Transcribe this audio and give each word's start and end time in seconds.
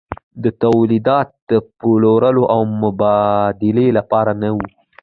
دا 0.43 0.49
تولیدات 0.63 1.29
د 1.49 1.51
پلورلو 1.79 2.43
او 2.53 2.61
مبادلې 2.81 3.87
لپاره 3.97 4.31
نه 4.41 4.49
وو. 4.55 4.67